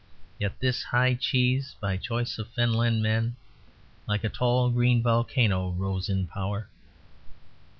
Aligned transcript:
Yet 0.39 0.59
this 0.59 0.81
high 0.81 1.13
cheese, 1.13 1.75
by 1.79 1.95
choice 1.95 2.39
of 2.39 2.47
fenland 2.47 3.03
men, 3.03 3.35
Like 4.07 4.23
a 4.23 4.29
tall 4.29 4.71
green 4.71 5.03
volcano 5.03 5.73
rose 5.73 6.09
in 6.09 6.25
power. 6.25 6.67